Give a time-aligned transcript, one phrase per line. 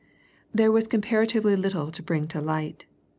[0.51, 2.87] There was comparatively little to bring to light.